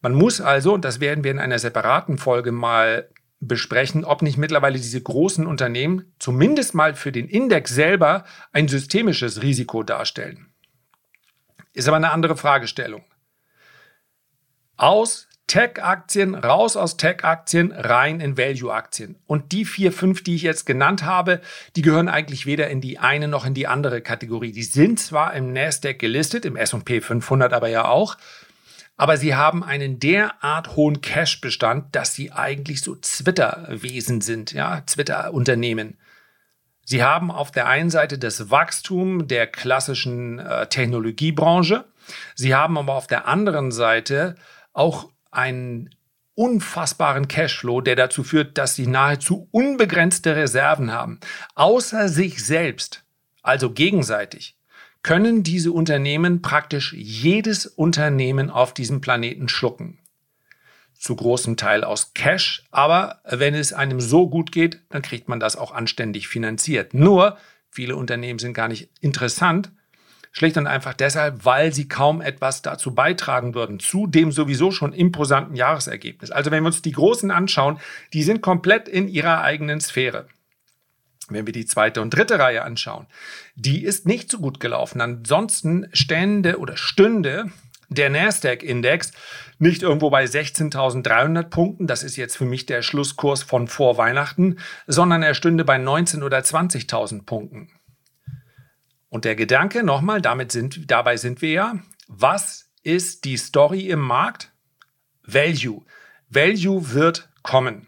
Man 0.00 0.14
muss 0.14 0.40
also, 0.40 0.74
und 0.74 0.84
das 0.84 1.00
werden 1.00 1.24
wir 1.24 1.30
in 1.30 1.38
einer 1.38 1.58
separaten 1.58 2.18
Folge 2.18 2.52
mal 2.52 3.08
besprechen, 3.40 4.04
ob 4.04 4.22
nicht 4.22 4.38
mittlerweile 4.38 4.78
diese 4.78 5.02
großen 5.02 5.46
Unternehmen 5.46 6.14
zumindest 6.18 6.74
mal 6.74 6.94
für 6.94 7.12
den 7.12 7.28
Index 7.28 7.70
selber 7.70 8.24
ein 8.52 8.68
systemisches 8.68 9.42
Risiko 9.42 9.82
darstellen. 9.82 10.52
Ist 11.72 11.88
aber 11.88 11.96
eine 11.96 12.12
andere 12.12 12.36
Fragestellung. 12.36 13.04
Aus 14.76 15.28
Tech-Aktien, 15.46 16.34
raus 16.34 16.76
aus 16.76 16.96
Tech-Aktien, 16.96 17.72
rein 17.72 18.20
in 18.20 18.38
Value-Aktien. 18.38 19.16
Und 19.26 19.52
die 19.52 19.64
vier, 19.64 19.92
fünf, 19.92 20.22
die 20.22 20.36
ich 20.36 20.42
jetzt 20.42 20.64
genannt 20.64 21.04
habe, 21.04 21.40
die 21.76 21.82
gehören 21.82 22.08
eigentlich 22.08 22.46
weder 22.46 22.68
in 22.70 22.80
die 22.80 22.98
eine 22.98 23.28
noch 23.28 23.44
in 23.44 23.54
die 23.54 23.66
andere 23.66 24.00
Kategorie. 24.00 24.52
Die 24.52 24.62
sind 24.62 24.98
zwar 24.98 25.34
im 25.34 25.52
Nasdaq 25.52 25.98
gelistet, 25.98 26.44
im 26.44 26.56
S&P 26.56 27.00
500 27.00 27.52
aber 27.52 27.68
ja 27.68 27.86
auch, 27.86 28.16
aber 28.96 29.16
sie 29.16 29.34
haben 29.34 29.64
einen 29.64 29.98
derart 29.98 30.76
hohen 30.76 31.00
Cash-Bestand, 31.00 31.94
dass 31.96 32.14
sie 32.14 32.32
eigentlich 32.32 32.80
so 32.80 32.94
Twitter-Wesen 32.94 34.20
sind, 34.20 34.52
ja, 34.52 34.80
Twitter-Unternehmen. 34.82 35.98
Sie 36.84 37.02
haben 37.02 37.30
auf 37.30 37.50
der 37.50 37.66
einen 37.66 37.90
Seite 37.90 38.18
das 38.18 38.50
Wachstum 38.50 39.26
der 39.26 39.46
klassischen 39.46 40.38
äh, 40.38 40.66
Technologiebranche, 40.68 41.84
sie 42.34 42.54
haben 42.54 42.78
aber 42.78 42.94
auf 42.94 43.06
der 43.06 43.26
anderen 43.26 43.72
Seite 43.72 44.36
auch 44.72 45.08
einen 45.34 45.90
unfassbaren 46.34 47.28
Cashflow, 47.28 47.80
der 47.80 47.96
dazu 47.96 48.24
führt, 48.24 48.58
dass 48.58 48.74
sie 48.74 48.86
nahezu 48.86 49.48
unbegrenzte 49.52 50.34
Reserven 50.36 50.92
haben. 50.92 51.20
Außer 51.54 52.08
sich 52.08 52.44
selbst, 52.44 53.04
also 53.42 53.70
gegenseitig, 53.70 54.56
können 55.02 55.42
diese 55.42 55.70
Unternehmen 55.70 56.42
praktisch 56.42 56.92
jedes 56.94 57.66
Unternehmen 57.66 58.50
auf 58.50 58.74
diesem 58.74 59.00
Planeten 59.00 59.48
schlucken. 59.48 59.98
Zu 60.98 61.14
großem 61.14 61.56
Teil 61.56 61.84
aus 61.84 62.14
Cash, 62.14 62.64
aber 62.70 63.20
wenn 63.24 63.54
es 63.54 63.72
einem 63.72 64.00
so 64.00 64.28
gut 64.28 64.50
geht, 64.50 64.80
dann 64.88 65.02
kriegt 65.02 65.28
man 65.28 65.38
das 65.38 65.56
auch 65.56 65.72
anständig 65.72 66.26
finanziert. 66.26 66.94
Nur, 66.94 67.36
viele 67.70 67.96
Unternehmen 67.96 68.38
sind 68.38 68.54
gar 68.54 68.68
nicht 68.68 68.88
interessant, 69.00 69.70
Schlicht 70.36 70.56
und 70.56 70.66
einfach 70.66 70.94
deshalb, 70.94 71.44
weil 71.44 71.72
sie 71.72 71.86
kaum 71.86 72.20
etwas 72.20 72.60
dazu 72.60 72.92
beitragen 72.92 73.54
würden, 73.54 73.78
zu 73.78 74.08
dem 74.08 74.32
sowieso 74.32 74.72
schon 74.72 74.92
imposanten 74.92 75.54
Jahresergebnis. 75.54 76.32
Also 76.32 76.50
wenn 76.50 76.64
wir 76.64 76.66
uns 76.66 76.82
die 76.82 76.90
Großen 76.90 77.30
anschauen, 77.30 77.78
die 78.12 78.24
sind 78.24 78.42
komplett 78.42 78.88
in 78.88 79.06
ihrer 79.06 79.42
eigenen 79.42 79.80
Sphäre. 79.80 80.26
Wenn 81.28 81.46
wir 81.46 81.52
die 81.52 81.66
zweite 81.66 82.02
und 82.02 82.10
dritte 82.10 82.40
Reihe 82.40 82.64
anschauen, 82.64 83.06
die 83.54 83.84
ist 83.84 84.06
nicht 84.06 84.28
so 84.28 84.38
gut 84.38 84.58
gelaufen. 84.58 85.00
Ansonsten 85.00 85.86
stände 85.92 86.58
oder 86.58 86.76
stünde 86.76 87.52
der 87.88 88.10
Nasdaq-Index 88.10 89.12
nicht 89.60 89.82
irgendwo 89.82 90.10
bei 90.10 90.24
16.300 90.24 91.44
Punkten, 91.44 91.86
das 91.86 92.02
ist 92.02 92.16
jetzt 92.16 92.36
für 92.36 92.44
mich 92.44 92.66
der 92.66 92.82
Schlusskurs 92.82 93.44
von 93.44 93.68
vor 93.68 93.98
Weihnachten, 93.98 94.58
sondern 94.88 95.22
er 95.22 95.34
stünde 95.34 95.64
bei 95.64 95.76
19.000 95.76 96.24
oder 96.24 96.38
20.000 96.38 97.24
Punkten. 97.24 97.70
Und 99.14 99.24
der 99.24 99.36
Gedanke, 99.36 99.84
nochmal, 99.84 100.20
damit 100.20 100.50
sind, 100.50 100.90
dabei 100.90 101.16
sind 101.16 101.40
wir 101.40 101.52
ja, 101.52 101.78
was 102.08 102.72
ist 102.82 103.24
die 103.24 103.36
Story 103.36 103.88
im 103.88 104.00
Markt? 104.00 104.50
Value. 105.22 105.82
Value 106.30 106.92
wird 106.94 107.28
kommen. 107.44 107.86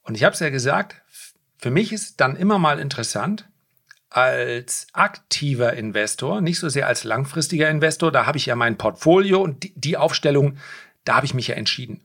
Und 0.00 0.14
ich 0.14 0.24
habe 0.24 0.32
es 0.32 0.40
ja 0.40 0.48
gesagt, 0.48 1.02
für 1.58 1.70
mich 1.70 1.92
ist 1.92 2.22
dann 2.22 2.36
immer 2.36 2.58
mal 2.58 2.78
interessant, 2.78 3.50
als 4.08 4.86
aktiver 4.94 5.74
Investor, 5.74 6.40
nicht 6.40 6.58
so 6.58 6.70
sehr 6.70 6.86
als 6.86 7.04
langfristiger 7.04 7.68
Investor, 7.68 8.10
da 8.10 8.24
habe 8.24 8.38
ich 8.38 8.46
ja 8.46 8.56
mein 8.56 8.78
Portfolio 8.78 9.42
und 9.42 9.70
die, 9.74 9.98
Aufstellung, 9.98 10.56
da 11.04 11.16
habe 11.16 11.26
ich 11.26 11.34
mich 11.34 11.48
ja 11.48 11.56
entschieden. 11.56 12.00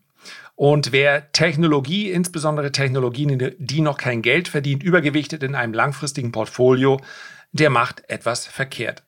Und 0.55 0.91
wer 0.91 1.31
Technologie, 1.31 2.11
insbesondere 2.11 2.73
Technologien, 2.73 3.55
die 3.59 3.79
noch 3.79 3.97
kein 3.97 4.21
Geld 4.21 4.49
verdient, 4.49 4.83
übergewichtet 4.83 5.41
in 5.41 5.55
einem 5.55 5.73
langfristigen 5.73 6.33
Portfolio, 6.33 6.99
der 7.55 7.69
macht 7.69 8.03
etwas 8.09 8.45
verkehrt. 8.45 9.03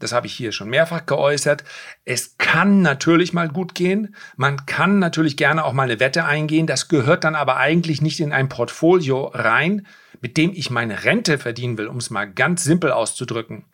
Das 0.00 0.12
habe 0.12 0.26
ich 0.26 0.34
hier 0.34 0.50
schon 0.50 0.68
mehrfach 0.68 1.06
geäußert. 1.06 1.62
Es 2.04 2.36
kann 2.36 2.82
natürlich 2.82 3.32
mal 3.32 3.48
gut 3.48 3.74
gehen. 3.76 4.16
Man 4.36 4.66
kann 4.66 4.98
natürlich 4.98 5.36
gerne 5.36 5.64
auch 5.64 5.72
mal 5.72 5.84
eine 5.84 6.00
Wette 6.00 6.24
eingehen. 6.24 6.66
Das 6.66 6.88
gehört 6.88 7.22
dann 7.22 7.36
aber 7.36 7.56
eigentlich 7.56 8.02
nicht 8.02 8.18
in 8.18 8.32
ein 8.32 8.48
Portfolio 8.48 9.26
rein, 9.26 9.86
mit 10.20 10.36
dem 10.36 10.52
ich 10.52 10.70
meine 10.70 11.04
Rente 11.04 11.38
verdienen 11.38 11.78
will, 11.78 11.86
um 11.86 11.98
es 11.98 12.10
mal 12.10 12.28
ganz 12.30 12.64
simpel 12.64 12.90
auszudrücken. 12.90 13.64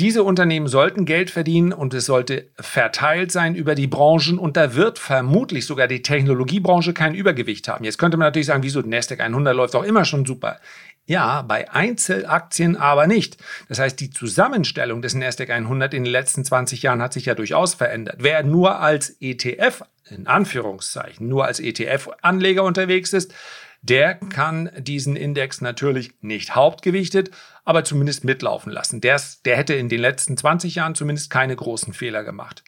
Diese 0.00 0.22
Unternehmen 0.22 0.66
sollten 0.66 1.04
Geld 1.04 1.28
verdienen 1.28 1.74
und 1.74 1.92
es 1.92 2.06
sollte 2.06 2.48
verteilt 2.58 3.30
sein 3.30 3.54
über 3.54 3.74
die 3.74 3.86
Branchen 3.86 4.38
und 4.38 4.56
da 4.56 4.74
wird 4.74 4.98
vermutlich 4.98 5.66
sogar 5.66 5.88
die 5.88 6.00
Technologiebranche 6.00 6.94
kein 6.94 7.14
Übergewicht 7.14 7.68
haben. 7.68 7.84
Jetzt 7.84 7.98
könnte 7.98 8.16
man 8.16 8.28
natürlich 8.28 8.46
sagen, 8.46 8.62
wieso 8.62 8.80
Nasdaq 8.80 9.20
100 9.20 9.54
läuft 9.54 9.76
auch 9.76 9.82
immer 9.82 10.06
schon 10.06 10.24
super. 10.24 10.58
Ja, 11.04 11.42
bei 11.42 11.70
Einzelaktien 11.70 12.76
aber 12.76 13.06
nicht. 13.06 13.36
Das 13.68 13.78
heißt, 13.78 14.00
die 14.00 14.08
Zusammenstellung 14.08 15.02
des 15.02 15.12
Nasdaq 15.12 15.50
100 15.50 15.92
in 15.92 16.04
den 16.04 16.12
letzten 16.12 16.46
20 16.46 16.82
Jahren 16.82 17.02
hat 17.02 17.12
sich 17.12 17.26
ja 17.26 17.34
durchaus 17.34 17.74
verändert. 17.74 18.16
Wer 18.20 18.42
nur 18.42 18.80
als 18.80 19.18
ETF, 19.20 19.82
in 20.08 20.26
Anführungszeichen, 20.26 21.28
nur 21.28 21.44
als 21.44 21.60
ETF-Anleger 21.60 22.64
unterwegs 22.64 23.12
ist, 23.12 23.34
der 23.82 24.14
kann 24.14 24.70
diesen 24.76 25.16
Index 25.16 25.60
natürlich 25.60 26.12
nicht 26.20 26.54
hauptgewichtet, 26.54 27.30
aber 27.64 27.84
zumindest 27.84 28.24
mitlaufen 28.24 28.72
lassen. 28.72 29.00
Der, 29.00 29.20
der 29.44 29.56
hätte 29.56 29.74
in 29.74 29.88
den 29.88 30.00
letzten 30.00 30.36
20 30.36 30.74
Jahren 30.74 30.94
zumindest 30.94 31.30
keine 31.30 31.56
großen 31.56 31.94
Fehler 31.94 32.22
gemacht. 32.22 32.62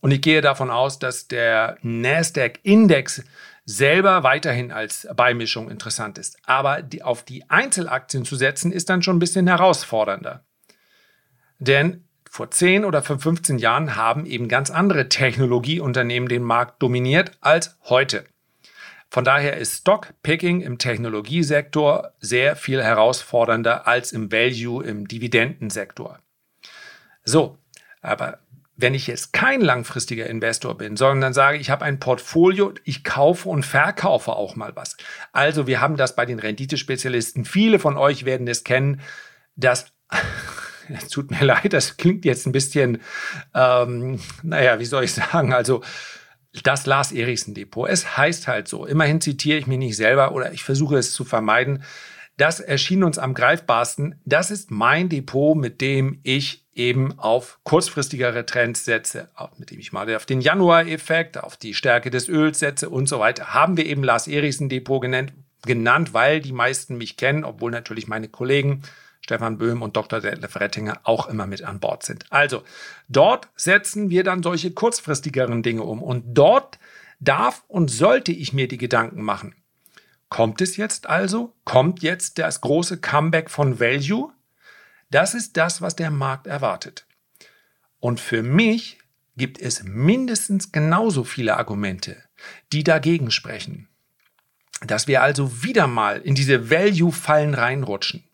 Und 0.00 0.12
ich 0.12 0.20
gehe 0.20 0.40
davon 0.40 0.70
aus, 0.70 1.00
dass 1.00 1.26
der 1.26 1.76
Nasdaq-Index 1.82 3.24
selber 3.64 4.22
weiterhin 4.22 4.70
als 4.70 5.08
Beimischung 5.14 5.70
interessant 5.70 6.18
ist. 6.18 6.38
Aber 6.44 6.82
die, 6.82 7.02
auf 7.02 7.24
die 7.24 7.50
Einzelaktien 7.50 8.24
zu 8.24 8.36
setzen, 8.36 8.70
ist 8.70 8.88
dann 8.88 9.02
schon 9.02 9.16
ein 9.16 9.20
bisschen 9.20 9.48
herausfordernder. 9.48 10.44
Denn 11.58 12.04
vor 12.30 12.50
10 12.50 12.84
oder 12.84 13.02
15 13.02 13.58
Jahren 13.58 13.96
haben 13.96 14.24
eben 14.24 14.48
ganz 14.48 14.70
andere 14.70 15.08
Technologieunternehmen 15.08 16.28
den 16.28 16.42
Markt 16.44 16.82
dominiert 16.82 17.32
als 17.40 17.76
heute. 17.84 18.24
Von 19.10 19.24
daher 19.24 19.56
ist 19.56 19.78
Stockpicking 19.78 20.60
im 20.60 20.78
Technologiesektor 20.78 22.12
sehr 22.20 22.56
viel 22.56 22.82
herausfordernder 22.82 23.86
als 23.86 24.12
im 24.12 24.30
Value, 24.30 24.84
im 24.84 25.08
Dividendensektor. 25.08 26.18
So, 27.24 27.58
aber 28.02 28.38
wenn 28.76 28.94
ich 28.94 29.08
jetzt 29.08 29.32
kein 29.32 29.60
langfristiger 29.60 30.26
Investor 30.26 30.78
bin, 30.78 30.96
sondern 30.96 31.34
sage, 31.34 31.58
ich 31.58 31.68
habe 31.68 31.84
ein 31.84 31.98
Portfolio, 31.98 32.72
ich 32.84 33.02
kaufe 33.02 33.48
und 33.48 33.66
verkaufe 33.66 34.32
auch 34.32 34.54
mal 34.54 34.76
was. 34.76 34.96
Also 35.32 35.66
wir 35.66 35.80
haben 35.80 35.96
das 35.96 36.14
bei 36.14 36.24
den 36.24 36.38
Renditespezialisten. 36.38 37.44
Viele 37.44 37.80
von 37.80 37.96
euch 37.96 38.24
werden 38.24 38.46
es 38.46 38.62
kennen, 38.62 39.00
dass 39.56 39.92
es 40.88 41.08
tut 41.08 41.32
mir 41.32 41.44
leid, 41.44 41.72
das 41.72 41.96
klingt 41.96 42.24
jetzt 42.24 42.46
ein 42.46 42.52
bisschen, 42.52 43.02
ähm, 43.52 44.20
naja, 44.44 44.78
wie 44.78 44.86
soll 44.86 45.04
ich 45.04 45.12
sagen, 45.12 45.52
also 45.52 45.82
das 46.62 46.86
Lars 46.86 47.12
Eriksen 47.12 47.54
Depot. 47.54 47.88
Es 47.88 48.16
heißt 48.16 48.48
halt 48.48 48.68
so. 48.68 48.86
Immerhin 48.86 49.20
zitiere 49.20 49.58
ich 49.58 49.66
mich 49.66 49.78
nicht 49.78 49.96
selber 49.96 50.32
oder 50.32 50.52
ich 50.52 50.62
versuche 50.62 50.96
es 50.96 51.12
zu 51.12 51.24
vermeiden. 51.24 51.82
Das 52.36 52.60
erschien 52.60 53.02
uns 53.02 53.18
am 53.18 53.34
greifbarsten. 53.34 54.20
Das 54.24 54.50
ist 54.50 54.70
mein 54.70 55.08
Depot, 55.08 55.56
mit 55.56 55.80
dem 55.80 56.20
ich 56.22 56.64
eben 56.72 57.18
auf 57.18 57.58
kurzfristigere 57.64 58.46
Trends 58.46 58.84
setze, 58.84 59.28
mit 59.56 59.72
dem 59.72 59.80
ich 59.80 59.92
mal 59.92 60.14
auf 60.14 60.26
den 60.26 60.40
Januar-Effekt, 60.40 61.42
auf 61.42 61.56
die 61.56 61.74
Stärke 61.74 62.10
des 62.10 62.28
Öls 62.28 62.60
setze 62.60 62.88
und 62.88 63.08
so 63.08 63.18
weiter. 63.18 63.52
Haben 63.52 63.76
wir 63.76 63.86
eben 63.86 64.04
Lars 64.04 64.28
Erichsen 64.28 64.68
Depot 64.68 65.02
genannt, 65.02 65.32
genannt, 65.66 66.14
weil 66.14 66.40
die 66.40 66.52
meisten 66.52 66.96
mich 66.96 67.16
kennen, 67.16 67.44
obwohl 67.44 67.72
natürlich 67.72 68.06
meine 68.06 68.28
Kollegen 68.28 68.82
Stefan 69.28 69.58
Böhm 69.58 69.82
und 69.82 69.94
Dr. 69.94 70.20
Detlef 70.20 70.56
Rettinger 70.56 71.00
auch 71.02 71.28
immer 71.28 71.46
mit 71.46 71.62
an 71.62 71.80
Bord 71.80 72.02
sind. 72.02 72.24
Also, 72.30 72.62
dort 73.08 73.50
setzen 73.56 74.08
wir 74.08 74.24
dann 74.24 74.42
solche 74.42 74.70
kurzfristigeren 74.70 75.62
Dinge 75.62 75.82
um 75.82 76.02
und 76.02 76.32
dort 76.32 76.78
darf 77.20 77.62
und 77.68 77.90
sollte 77.90 78.32
ich 78.32 78.54
mir 78.54 78.68
die 78.68 78.78
Gedanken 78.78 79.20
machen. 79.20 79.54
Kommt 80.30 80.62
es 80.62 80.78
jetzt 80.78 81.10
also? 81.10 81.54
Kommt 81.66 82.02
jetzt 82.02 82.38
das 82.38 82.62
große 82.62 83.02
Comeback 83.02 83.50
von 83.50 83.78
Value? 83.78 84.32
Das 85.10 85.34
ist 85.34 85.58
das, 85.58 85.82
was 85.82 85.94
der 85.94 86.10
Markt 86.10 86.46
erwartet. 86.46 87.06
Und 88.00 88.20
für 88.20 88.42
mich 88.42 88.98
gibt 89.36 89.60
es 89.60 89.82
mindestens 89.82 90.72
genauso 90.72 91.24
viele 91.24 91.58
Argumente, 91.58 92.16
die 92.72 92.82
dagegen 92.82 93.30
sprechen. 93.30 93.88
Dass 94.86 95.06
wir 95.06 95.20
also 95.20 95.62
wieder 95.62 95.86
mal 95.86 96.22
in 96.22 96.34
diese 96.34 96.70
Value-Fallen 96.70 97.52
reinrutschen. 97.52 98.24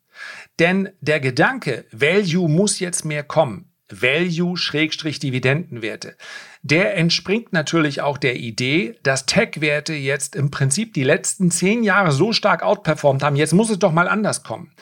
Denn 0.58 0.90
der 1.00 1.20
Gedanke, 1.20 1.84
Value 1.90 2.48
muss 2.48 2.78
jetzt 2.78 3.04
mehr 3.04 3.24
kommen, 3.24 3.72
Value-Dividendenwerte, 3.90 6.16
der 6.62 6.96
entspringt 6.96 7.52
natürlich 7.52 8.00
auch 8.00 8.16
der 8.18 8.36
Idee, 8.36 8.96
dass 9.02 9.26
Tech-Werte 9.26 9.94
jetzt 9.94 10.36
im 10.36 10.50
Prinzip 10.50 10.94
die 10.94 11.04
letzten 11.04 11.50
zehn 11.50 11.82
Jahre 11.82 12.12
so 12.12 12.32
stark 12.32 12.62
outperformt 12.62 13.22
haben, 13.22 13.36
jetzt 13.36 13.52
muss 13.52 13.70
es 13.70 13.78
doch 13.78 13.92
mal 13.92 14.08
anders 14.08 14.42
kommen. 14.42 14.72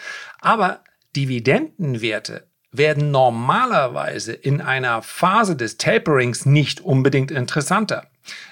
Aber 0.41 0.85
Dividendenwerte 1.17 2.47
werden 2.71 3.11
normalerweise 3.11 4.33
in 4.33 4.61
einer 4.61 5.03
Phase 5.03 5.57
des 5.57 5.77
Taperings 5.77 6.47
nicht 6.47 6.81
unbedingt 6.81 7.31
interessanter. 7.31 8.09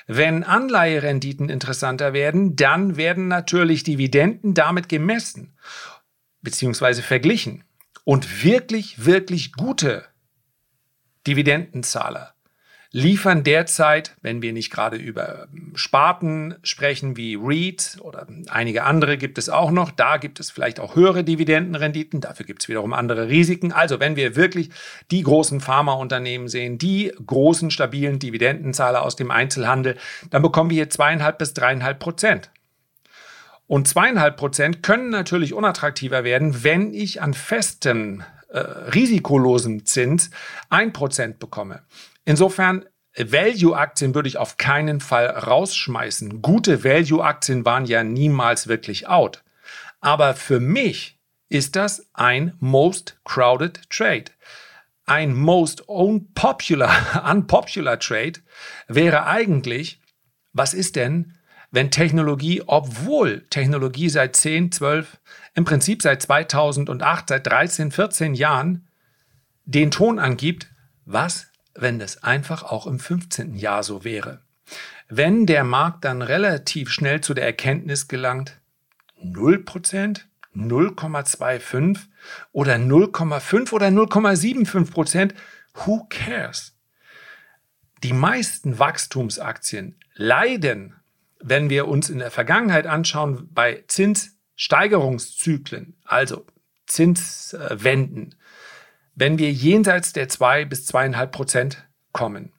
Wenn 0.06 0.44
Anleiherenditen 0.44 1.48
interessanter 1.48 2.12
werden, 2.12 2.56
dann 2.56 2.96
werden 2.96 3.28
natürlich 3.28 3.84
Dividenden 3.84 4.52
damit 4.52 4.88
gemessen 4.88 5.54
bzw. 6.42 7.02
verglichen. 7.02 7.64
Und 8.04 8.44
wirklich, 8.44 9.04
wirklich 9.04 9.52
gute 9.52 10.04
Dividendenzahler 11.26 12.34
liefern 12.92 13.44
derzeit, 13.44 14.16
wenn 14.20 14.42
wir 14.42 14.52
nicht 14.52 14.70
gerade 14.70 14.96
über 14.96 15.46
ähm, 15.52 15.72
Sparten 15.74 16.56
sprechen 16.62 17.16
wie 17.16 17.36
REIT 17.40 17.98
oder 18.00 18.26
einige 18.48 18.84
andere 18.84 19.16
gibt 19.16 19.38
es 19.38 19.48
auch 19.48 19.70
noch, 19.70 19.90
da 19.90 20.16
gibt 20.16 20.40
es 20.40 20.50
vielleicht 20.50 20.80
auch 20.80 20.96
höhere 20.96 21.22
Dividendenrenditen, 21.22 22.20
dafür 22.20 22.46
gibt 22.46 22.62
es 22.62 22.68
wiederum 22.68 22.92
andere 22.92 23.28
Risiken. 23.28 23.72
Also 23.72 24.00
wenn 24.00 24.16
wir 24.16 24.34
wirklich 24.34 24.70
die 25.10 25.22
großen 25.22 25.60
Pharmaunternehmen 25.60 26.48
sehen, 26.48 26.78
die 26.78 27.12
großen 27.24 27.70
stabilen 27.70 28.18
Dividendenzahler 28.18 29.02
aus 29.02 29.16
dem 29.16 29.30
Einzelhandel, 29.30 29.96
dann 30.30 30.42
bekommen 30.42 30.70
wir 30.70 30.76
hier 30.76 30.90
zweieinhalb 30.90 31.38
bis 31.38 31.54
dreieinhalb 31.54 32.00
Prozent. 32.00 32.50
Und 33.70 33.86
zweieinhalb 33.86 34.36
Prozent 34.36 34.82
können 34.82 35.10
natürlich 35.10 35.54
unattraktiver 35.54 36.24
werden, 36.24 36.64
wenn 36.64 36.92
ich 36.92 37.22
an 37.22 37.34
festem, 37.34 38.24
äh, 38.48 38.58
risikolosem 38.58 39.86
Zins 39.86 40.30
ein 40.70 40.92
Prozent 40.92 41.38
bekomme. 41.38 41.84
Insofern 42.24 42.84
Value-Aktien 43.16 44.12
würde 44.12 44.28
ich 44.28 44.38
auf 44.38 44.56
keinen 44.56 44.98
Fall 44.98 45.26
rausschmeißen. 45.26 46.42
Gute 46.42 46.82
Value-Aktien 46.82 47.64
waren 47.64 47.84
ja 47.84 48.02
niemals 48.02 48.66
wirklich 48.66 49.06
out. 49.06 49.44
Aber 50.00 50.34
für 50.34 50.58
mich 50.58 51.20
ist 51.48 51.76
das 51.76 52.08
ein 52.12 52.56
most 52.58 53.20
crowded 53.22 53.88
trade. 53.88 54.32
Ein 55.06 55.32
most 55.32 55.82
unpopular, 55.82 57.24
unpopular 57.30 58.00
trade 58.00 58.40
wäre 58.88 59.26
eigentlich, 59.26 60.00
was 60.52 60.74
ist 60.74 60.96
denn, 60.96 61.36
wenn 61.70 61.90
Technologie, 61.90 62.62
obwohl 62.66 63.46
Technologie 63.50 64.08
seit 64.08 64.36
10, 64.36 64.72
12, 64.72 65.18
im 65.54 65.64
Prinzip 65.64 66.02
seit 66.02 66.22
2008, 66.22 67.28
seit 67.28 67.46
13, 67.46 67.90
14 67.92 68.34
Jahren 68.34 68.88
den 69.64 69.90
Ton 69.90 70.18
angibt, 70.18 70.68
was 71.04 71.46
wenn 71.74 71.98
das 71.98 72.22
einfach 72.22 72.62
auch 72.64 72.86
im 72.86 72.98
15. 72.98 73.54
Jahr 73.54 73.82
so 73.82 74.04
wäre. 74.04 74.42
Wenn 75.08 75.46
der 75.46 75.64
Markt 75.64 76.04
dann 76.04 76.22
relativ 76.22 76.90
schnell 76.90 77.20
zu 77.20 77.34
der 77.34 77.44
Erkenntnis 77.44 78.08
gelangt, 78.08 78.60
0%, 79.22 80.22
0,25 80.54 81.98
oder 82.52 82.74
0,5 82.74 83.72
oder 83.72 83.88
0,75 83.88 84.90
Prozent. 84.90 85.34
Who 85.74 86.06
cares? 86.08 86.76
Die 88.02 88.12
meisten 88.12 88.78
Wachstumsaktien 88.78 89.96
leiden, 90.14 90.94
wenn 91.42 91.70
wir 91.70 91.88
uns 91.88 92.10
in 92.10 92.18
der 92.18 92.30
Vergangenheit 92.30 92.86
anschauen, 92.86 93.48
bei 93.52 93.84
Zinssteigerungszyklen, 93.88 95.96
also 96.04 96.46
Zinswenden, 96.86 98.36
wenn 99.14 99.38
wir 99.38 99.52
jenseits 99.52 100.12
der 100.12 100.28
2 100.28 100.64
bis 100.64 100.88
2,5 100.88 101.26
Prozent 101.26 101.88
kommen, 102.12 102.52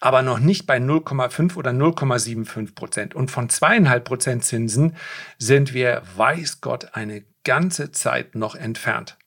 aber 0.00 0.22
noch 0.22 0.38
nicht 0.38 0.66
bei 0.66 0.78
0,5 0.78 1.56
oder 1.56 1.70
0,75 1.70 2.74
Prozent. 2.74 3.14
Und 3.14 3.30
von 3.30 3.48
2,5 3.48 4.00
Prozent 4.00 4.44
Zinsen 4.44 4.96
sind 5.38 5.74
wir, 5.74 6.02
weiß 6.16 6.60
Gott, 6.60 6.94
eine 6.94 7.24
ganze 7.44 7.90
Zeit 7.90 8.34
noch 8.34 8.54
entfernt. 8.54 9.18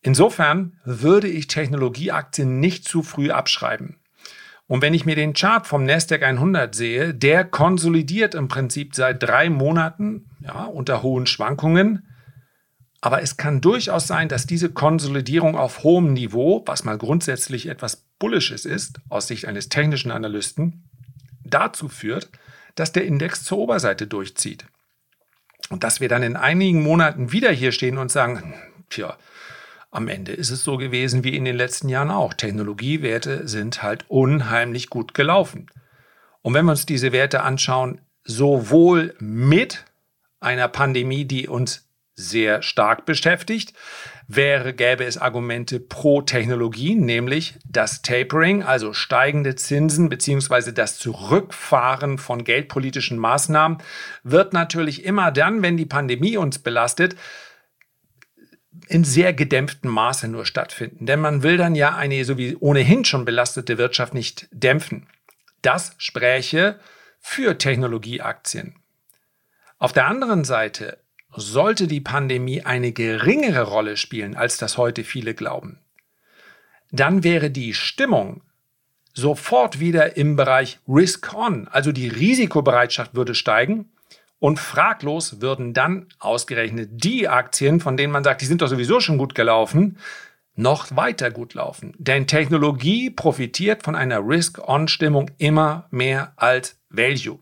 Insofern 0.00 0.80
würde 0.84 1.28
ich 1.28 1.46
Technologieaktien 1.46 2.60
nicht 2.60 2.86
zu 2.86 3.02
früh 3.02 3.30
abschreiben. 3.30 4.01
Und 4.72 4.80
wenn 4.80 4.94
ich 4.94 5.04
mir 5.04 5.16
den 5.16 5.34
Chart 5.34 5.66
vom 5.66 5.84
Nasdaq 5.84 6.22
100 6.22 6.74
sehe, 6.74 7.12
der 7.12 7.44
konsolidiert 7.44 8.34
im 8.34 8.48
Prinzip 8.48 8.94
seit 8.94 9.22
drei 9.22 9.50
Monaten 9.50 10.30
ja, 10.40 10.64
unter 10.64 11.02
hohen 11.02 11.26
Schwankungen. 11.26 12.08
Aber 13.02 13.20
es 13.20 13.36
kann 13.36 13.60
durchaus 13.60 14.06
sein, 14.06 14.30
dass 14.30 14.46
diese 14.46 14.70
Konsolidierung 14.70 15.58
auf 15.58 15.82
hohem 15.82 16.14
Niveau, 16.14 16.62
was 16.64 16.84
mal 16.84 16.96
grundsätzlich 16.96 17.68
etwas 17.68 18.06
Bullisches 18.18 18.64
ist, 18.64 19.00
aus 19.10 19.26
Sicht 19.26 19.46
eines 19.46 19.68
technischen 19.68 20.10
Analysten, 20.10 20.88
dazu 21.44 21.90
führt, 21.90 22.30
dass 22.74 22.92
der 22.92 23.04
Index 23.04 23.44
zur 23.44 23.58
Oberseite 23.58 24.06
durchzieht. 24.06 24.64
Und 25.68 25.84
dass 25.84 26.00
wir 26.00 26.08
dann 26.08 26.22
in 26.22 26.34
einigen 26.34 26.82
Monaten 26.82 27.30
wieder 27.30 27.52
hier 27.52 27.72
stehen 27.72 27.98
und 27.98 28.10
sagen, 28.10 28.54
tja, 28.88 29.18
am 29.92 30.08
Ende 30.08 30.32
ist 30.32 30.50
es 30.50 30.64
so 30.64 30.78
gewesen 30.78 31.22
wie 31.22 31.36
in 31.36 31.44
den 31.44 31.54
letzten 31.54 31.88
Jahren 31.90 32.10
auch. 32.10 32.32
Technologiewerte 32.32 33.46
sind 33.46 33.82
halt 33.82 34.06
unheimlich 34.08 34.88
gut 34.88 35.12
gelaufen. 35.12 35.70
Und 36.40 36.54
wenn 36.54 36.64
wir 36.64 36.72
uns 36.72 36.86
diese 36.86 37.12
Werte 37.12 37.42
anschauen, 37.42 38.00
sowohl 38.24 39.14
mit 39.20 39.84
einer 40.40 40.68
Pandemie, 40.68 41.26
die 41.26 41.46
uns 41.46 41.88
sehr 42.14 42.62
stark 42.62 43.04
beschäftigt, 43.04 43.74
wäre, 44.28 44.72
gäbe 44.72 45.04
es 45.04 45.18
Argumente 45.18 45.78
pro 45.78 46.22
Technologie, 46.22 46.94
nämlich 46.94 47.58
das 47.68 48.00
Tapering, 48.00 48.62
also 48.62 48.94
steigende 48.94 49.56
Zinsen 49.56 50.08
beziehungsweise 50.08 50.72
das 50.72 50.98
Zurückfahren 50.98 52.16
von 52.16 52.44
geldpolitischen 52.44 53.18
Maßnahmen, 53.18 53.78
wird 54.22 54.54
natürlich 54.54 55.04
immer 55.04 55.32
dann, 55.32 55.60
wenn 55.60 55.76
die 55.76 55.86
Pandemie 55.86 56.38
uns 56.38 56.58
belastet, 56.58 57.14
in 58.88 59.04
sehr 59.04 59.32
gedämpftem 59.32 59.90
Maße 59.90 60.28
nur 60.28 60.46
stattfinden. 60.46 61.06
Denn 61.06 61.20
man 61.20 61.42
will 61.42 61.56
dann 61.56 61.74
ja 61.74 61.94
eine 61.94 62.24
so 62.24 62.38
wie 62.38 62.56
ohnehin 62.56 63.04
schon 63.04 63.24
belastete 63.24 63.78
Wirtschaft 63.78 64.14
nicht 64.14 64.48
dämpfen. 64.50 65.06
Das 65.62 65.94
spräche 65.98 66.78
für 67.20 67.58
Technologieaktien. 67.58 68.76
Auf 69.78 69.92
der 69.92 70.06
anderen 70.06 70.44
Seite 70.44 70.98
sollte 71.34 71.86
die 71.86 72.00
Pandemie 72.00 72.62
eine 72.62 72.92
geringere 72.92 73.62
Rolle 73.62 73.96
spielen, 73.96 74.36
als 74.36 74.58
das 74.58 74.76
heute 74.76 75.04
viele 75.04 75.34
glauben, 75.34 75.78
dann 76.90 77.24
wäre 77.24 77.50
die 77.50 77.72
Stimmung 77.74 78.42
sofort 79.14 79.80
wieder 79.80 80.16
im 80.16 80.36
Bereich 80.36 80.78
Risk-On, 80.86 81.68
also 81.68 81.92
die 81.92 82.08
Risikobereitschaft 82.08 83.14
würde 83.14 83.34
steigen 83.34 83.90
und 84.42 84.58
fraglos 84.58 85.40
würden 85.40 85.72
dann 85.72 86.08
ausgerechnet 86.18 86.90
die 86.92 87.28
Aktien, 87.28 87.78
von 87.78 87.96
denen 87.96 88.12
man 88.12 88.24
sagt, 88.24 88.40
die 88.40 88.46
sind 88.46 88.60
doch 88.60 88.66
sowieso 88.66 88.98
schon 88.98 89.16
gut 89.16 89.36
gelaufen, 89.36 89.98
noch 90.56 90.96
weiter 90.96 91.30
gut 91.30 91.54
laufen. 91.54 91.94
Denn 91.96 92.26
Technologie 92.26 93.08
profitiert 93.08 93.84
von 93.84 93.94
einer 93.94 94.18
Risk-On-Stimmung 94.18 95.30
immer 95.38 95.86
mehr 95.92 96.32
als 96.34 96.76
Value. 96.90 97.38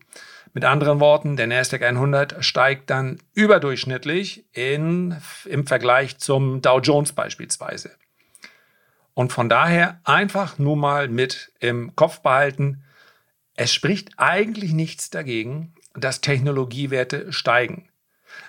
Mit 0.53 0.63
anderen 0.63 0.99
Worten, 0.99 1.37
der 1.37 1.47
NASDAQ 1.47 1.81
100 1.81 2.45
steigt 2.45 2.91
dann 2.91 3.17
überdurchschnittlich 3.33 4.45
in, 4.53 5.17
im 5.45 5.65
Vergleich 5.65 6.19
zum 6.19 6.61
Dow 6.61 6.81
Jones 6.81 7.13
beispielsweise. 7.13 7.89
Und 9.15 9.33
von 9.33 9.49
daher 9.49 9.99
einfach 10.03 10.59
nur 10.59 10.77
mal 10.77 11.07
mit 11.07 11.51
im 11.59 11.95
Kopf 11.95 12.19
behalten, 12.19 12.83
es 13.55 13.73
spricht 13.73 14.11
eigentlich 14.17 14.73
nichts 14.73 15.09
dagegen, 15.09 15.73
dass 15.93 16.21
Technologiewerte 16.21 17.31
steigen. 17.33 17.89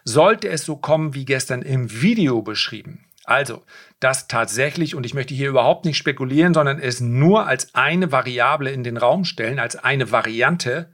Sollte 0.04 0.48
es 0.48 0.64
so 0.64 0.76
kommen 0.76 1.14
wie 1.14 1.24
gestern 1.24 1.62
im 1.62 2.02
Video 2.02 2.42
beschrieben, 2.42 3.06
also 3.24 3.62
dass 4.00 4.28
tatsächlich, 4.28 4.94
und 4.94 5.06
ich 5.06 5.14
möchte 5.14 5.34
hier 5.34 5.48
überhaupt 5.48 5.84
nicht 5.84 5.96
spekulieren, 5.96 6.54
sondern 6.54 6.78
es 6.78 7.00
nur 7.00 7.46
als 7.46 7.74
eine 7.74 8.12
Variable 8.12 8.70
in 8.70 8.84
den 8.84 8.96
Raum 8.96 9.24
stellen, 9.24 9.58
als 9.58 9.76
eine 9.76 10.10
Variante, 10.10 10.92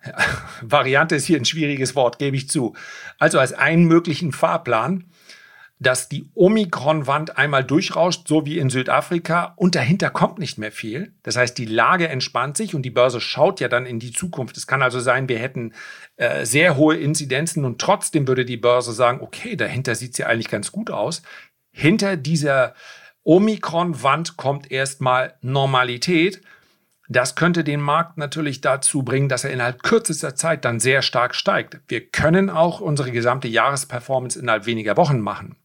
Variante 0.62 1.16
ist 1.16 1.26
hier 1.26 1.38
ein 1.38 1.44
schwieriges 1.44 1.94
Wort, 1.94 2.18
gebe 2.18 2.36
ich 2.36 2.48
zu. 2.48 2.74
Also 3.18 3.38
als 3.38 3.52
einen 3.52 3.84
möglichen 3.84 4.32
Fahrplan, 4.32 5.10
dass 5.80 6.08
die 6.08 6.28
Omikron-Wand 6.34 7.38
einmal 7.38 7.62
durchrauscht, 7.62 8.26
so 8.26 8.44
wie 8.44 8.58
in 8.58 8.68
Südafrika, 8.68 9.54
und 9.56 9.74
dahinter 9.74 10.10
kommt 10.10 10.38
nicht 10.38 10.58
mehr 10.58 10.72
viel. 10.72 11.12
Das 11.22 11.36
heißt, 11.36 11.56
die 11.56 11.66
Lage 11.66 12.08
entspannt 12.08 12.56
sich 12.56 12.74
und 12.74 12.82
die 12.82 12.90
Börse 12.90 13.20
schaut 13.20 13.60
ja 13.60 13.68
dann 13.68 13.86
in 13.86 14.00
die 14.00 14.12
Zukunft. 14.12 14.56
Es 14.56 14.66
kann 14.66 14.82
also 14.82 14.98
sein, 14.98 15.28
wir 15.28 15.38
hätten 15.38 15.72
äh, 16.16 16.44
sehr 16.44 16.76
hohe 16.76 16.96
Inzidenzen 16.96 17.64
und 17.64 17.80
trotzdem 17.80 18.26
würde 18.26 18.44
die 18.44 18.56
Börse 18.56 18.92
sagen, 18.92 19.20
okay, 19.20 19.56
dahinter 19.56 19.94
sieht 19.94 20.12
es 20.12 20.18
ja 20.18 20.26
eigentlich 20.26 20.48
ganz 20.48 20.72
gut 20.72 20.90
aus. 20.90 21.22
Hinter 21.70 22.16
dieser 22.16 22.74
Omikron-Wand 23.22 24.36
kommt 24.36 24.70
erstmal 24.72 25.34
Normalität. 25.42 26.40
Das 27.08 27.34
könnte 27.34 27.64
den 27.64 27.80
Markt 27.80 28.18
natürlich 28.18 28.60
dazu 28.60 29.02
bringen, 29.02 29.30
dass 29.30 29.44
er 29.44 29.50
innerhalb 29.50 29.82
kürzester 29.82 30.34
Zeit 30.34 30.66
dann 30.66 30.78
sehr 30.78 31.00
stark 31.00 31.34
steigt. 31.34 31.80
Wir 31.88 32.06
können 32.06 32.50
auch 32.50 32.80
unsere 32.80 33.10
gesamte 33.10 33.48
Jahresperformance 33.48 34.38
innerhalb 34.38 34.66
weniger 34.66 34.98
Wochen 34.98 35.20
machen. 35.20 35.56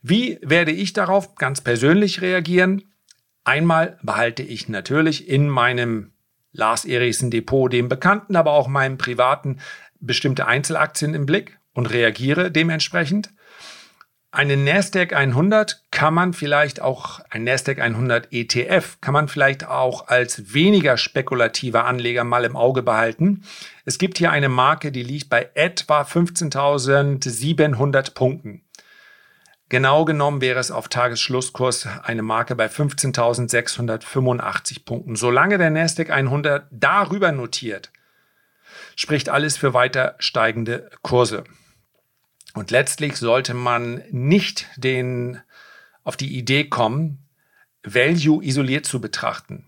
Wie 0.00 0.38
werde 0.42 0.70
ich 0.70 0.92
darauf 0.92 1.34
ganz 1.34 1.60
persönlich 1.60 2.22
reagieren? 2.22 2.84
Einmal 3.42 3.98
behalte 4.02 4.44
ich 4.44 4.68
natürlich 4.68 5.28
in 5.28 5.48
meinem 5.48 6.12
Lars 6.52 6.84
Erichsen 6.84 7.30
Depot, 7.30 7.72
dem 7.72 7.88
bekannten, 7.88 8.36
aber 8.36 8.52
auch 8.52 8.68
meinem 8.68 8.96
privaten, 8.96 9.58
bestimmte 9.98 10.46
Einzelaktien 10.46 11.14
im 11.14 11.26
Blick 11.26 11.58
und 11.72 11.86
reagiere 11.86 12.50
dementsprechend. 12.50 13.30
Einen 14.36 14.64
Nasdaq 14.64 15.14
100 15.14 15.84
kann 15.90 16.12
man 16.12 16.34
vielleicht 16.34 16.82
auch, 16.82 17.20
ein 17.30 17.44
Nasdaq 17.44 17.78
100 17.78 18.34
ETF, 18.34 18.98
kann 19.00 19.14
man 19.14 19.28
vielleicht 19.28 19.66
auch 19.66 20.08
als 20.08 20.52
weniger 20.52 20.98
spekulativer 20.98 21.86
Anleger 21.86 22.22
mal 22.22 22.44
im 22.44 22.54
Auge 22.54 22.82
behalten. 22.82 23.44
Es 23.86 23.96
gibt 23.96 24.18
hier 24.18 24.30
eine 24.30 24.50
Marke, 24.50 24.92
die 24.92 25.04
liegt 25.04 25.30
bei 25.30 25.48
etwa 25.54 26.02
15.700 26.02 28.12
Punkten. 28.12 28.60
Genau 29.70 30.04
genommen 30.04 30.42
wäre 30.42 30.60
es 30.60 30.70
auf 30.70 30.88
Tagesschlusskurs 30.88 31.88
eine 32.02 32.20
Marke 32.20 32.54
bei 32.56 32.66
15.685 32.66 34.84
Punkten. 34.84 35.16
Solange 35.16 35.56
der 35.56 35.70
Nasdaq 35.70 36.10
100 36.10 36.66
darüber 36.70 37.32
notiert, 37.32 37.90
spricht 38.96 39.30
alles 39.30 39.56
für 39.56 39.72
weiter 39.72 40.14
steigende 40.18 40.90
Kurse. 41.00 41.44
Und 42.56 42.70
letztlich 42.70 43.18
sollte 43.18 43.52
man 43.52 44.02
nicht 44.10 44.66
den, 44.78 45.38
auf 46.04 46.16
die 46.16 46.38
Idee 46.38 46.64
kommen, 46.64 47.18
Value 47.82 48.42
isoliert 48.42 48.86
zu 48.86 48.98
betrachten. 48.98 49.66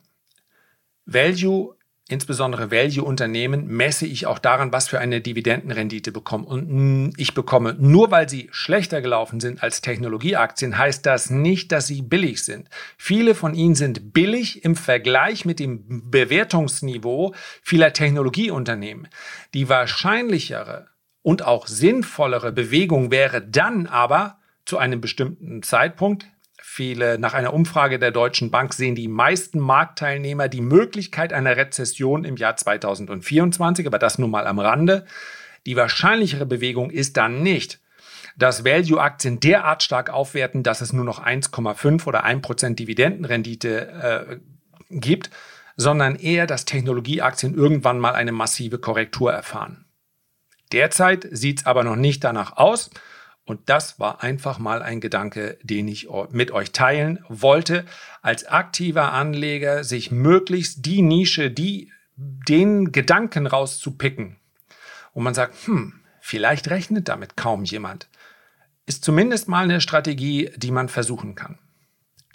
Value, 1.04 1.74
insbesondere 2.08 2.70
Value-Unternehmen, 2.70 3.66
messe 3.66 4.06
ich 4.06 4.24
auch 4.24 4.38
daran, 4.38 4.72
was 4.72 4.88
für 4.88 5.00
eine 5.00 5.20
Dividendenrendite 5.20 6.12
bekomme. 6.12 6.46
Und 6.46 7.12
ich 7.18 7.34
bekomme, 7.34 7.76
nur 7.78 8.10
weil 8.10 8.26
sie 8.26 8.48
schlechter 8.52 9.02
gelaufen 9.02 9.38
sind 9.38 9.62
als 9.62 9.82
Technologieaktien, 9.82 10.78
heißt 10.78 11.04
das 11.04 11.28
nicht, 11.28 11.72
dass 11.72 11.88
sie 11.88 12.00
billig 12.00 12.42
sind. 12.42 12.70
Viele 12.96 13.34
von 13.34 13.52
ihnen 13.52 13.74
sind 13.74 14.14
billig 14.14 14.64
im 14.64 14.76
Vergleich 14.76 15.44
mit 15.44 15.60
dem 15.60 16.10
Bewertungsniveau 16.10 17.34
vieler 17.60 17.92
Technologieunternehmen. 17.92 19.08
Die 19.52 19.68
wahrscheinlichere 19.68 20.88
und 21.22 21.44
auch 21.44 21.66
sinnvollere 21.66 22.52
Bewegung 22.52 23.10
wäre 23.10 23.42
dann 23.42 23.86
aber 23.86 24.38
zu 24.64 24.78
einem 24.78 25.00
bestimmten 25.00 25.62
Zeitpunkt, 25.62 26.26
viele 26.78 27.18
nach 27.18 27.34
einer 27.34 27.54
Umfrage 27.54 27.98
der 27.98 28.10
Deutschen 28.10 28.50
Bank 28.50 28.74
sehen 28.74 28.94
die 28.94 29.08
meisten 29.08 29.58
Marktteilnehmer 29.58 30.48
die 30.48 30.60
Möglichkeit 30.60 31.32
einer 31.32 31.56
Rezession 31.56 32.24
im 32.24 32.36
Jahr 32.36 32.56
2024, 32.56 33.86
aber 33.86 33.98
das 33.98 34.18
nur 34.18 34.28
mal 34.28 34.46
am 34.46 34.58
Rande. 34.58 35.04
Die 35.66 35.76
wahrscheinlichere 35.76 36.46
Bewegung 36.46 36.90
ist 36.90 37.16
dann 37.16 37.42
nicht, 37.42 37.80
dass 38.36 38.64
Value-Aktien 38.64 39.40
derart 39.40 39.82
stark 39.82 40.10
aufwerten, 40.10 40.62
dass 40.62 40.80
es 40.80 40.92
nur 40.92 41.04
noch 41.04 41.24
1,5 41.24 42.06
oder 42.06 42.24
1% 42.24 42.74
Dividendenrendite 42.74 43.88
äh, 44.30 44.36
gibt, 44.90 45.30
sondern 45.76 46.16
eher, 46.16 46.46
dass 46.46 46.64
Technologieaktien 46.64 47.54
irgendwann 47.54 47.98
mal 47.98 48.14
eine 48.14 48.32
massive 48.32 48.78
Korrektur 48.78 49.32
erfahren. 49.32 49.84
Derzeit 50.72 51.26
sieht 51.30 51.60
es 51.60 51.66
aber 51.66 51.84
noch 51.84 51.96
nicht 51.96 52.24
danach 52.24 52.56
aus. 52.56 52.90
Und 53.44 53.70
das 53.70 53.98
war 53.98 54.22
einfach 54.22 54.58
mal 54.58 54.82
ein 54.82 55.00
Gedanke, 55.00 55.58
den 55.62 55.88
ich 55.88 56.08
mit 56.30 56.50
euch 56.50 56.72
teilen 56.72 57.24
wollte. 57.30 57.86
Als 58.20 58.46
aktiver 58.46 59.12
Anleger 59.12 59.84
sich 59.84 60.10
möglichst 60.10 60.84
die 60.84 61.00
Nische, 61.00 61.50
die, 61.50 61.90
den 62.16 62.92
Gedanken 62.92 63.46
rauszupicken, 63.46 64.36
wo 65.14 65.20
man 65.20 65.32
sagt, 65.32 65.66
hm, 65.66 66.00
vielleicht 66.20 66.68
rechnet 66.68 67.08
damit 67.08 67.38
kaum 67.38 67.64
jemand, 67.64 68.08
ist 68.84 69.02
zumindest 69.02 69.48
mal 69.48 69.64
eine 69.64 69.80
Strategie, 69.80 70.50
die 70.56 70.70
man 70.70 70.90
versuchen 70.90 71.34
kann. 71.34 71.58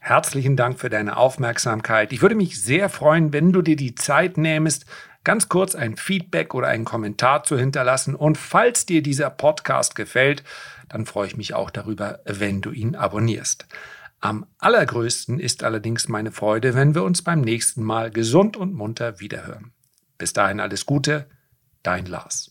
Herzlichen 0.02 0.58
Dank 0.58 0.80
für 0.80 0.90
deine 0.90 1.16
Aufmerksamkeit. 1.16 2.12
Ich 2.12 2.22
würde 2.22 2.36
mich 2.36 2.62
sehr 2.62 2.90
freuen, 2.90 3.34
wenn 3.34 3.54
du 3.54 3.62
dir 3.62 3.76
die 3.76 3.96
Zeit 3.96 4.38
nähmest, 4.38 4.86
ganz 5.24 5.50
kurz 5.50 5.76
ein 5.76 5.96
Feedback 5.96 6.54
oder 6.54 6.68
einen 6.68 6.86
Kommentar 6.86 7.44
zu 7.44 7.58
hinterlassen. 7.58 8.16
Und 8.16 8.38
falls 8.38 8.86
dir 8.86 9.02
dieser 9.02 9.30
Podcast 9.30 9.96
gefällt, 9.96 10.44
dann 10.90 11.06
freue 11.06 11.28
ich 11.28 11.38
mich 11.38 11.54
auch 11.54 11.70
darüber, 11.70 12.20
wenn 12.26 12.62
du 12.62 12.72
ihn 12.72 12.96
abonnierst. 12.96 13.66
Am 14.20 14.46
allergrößten 14.60 15.40
ist 15.40 15.64
allerdings 15.64 16.08
meine 16.08 16.32
Freude, 16.32 16.76
wenn 16.76 16.96
wir 16.96 17.04
uns 17.04 17.22
beim 17.22 17.42
nächsten 17.42 17.84
Mal 17.84 18.10
gesund 18.10 18.56
und 18.56 18.74
munter 18.74 19.20
wiederhören. 19.20 19.74
Bis 20.18 20.32
dahin 20.32 20.62
alles 20.62 20.86
Gute, 20.86 21.28
dein 21.84 22.06
Lars. 22.06 22.50